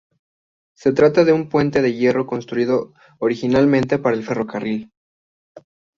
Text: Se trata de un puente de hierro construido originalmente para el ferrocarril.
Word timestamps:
Se 0.75 0.93
trata 0.93 1.23
de 1.25 1.31
un 1.31 1.47
puente 1.47 1.83
de 1.83 1.93
hierro 1.93 2.25
construido 2.25 2.95
originalmente 3.19 3.99
para 3.99 4.15
el 4.15 4.23
ferrocarril. 4.23 4.91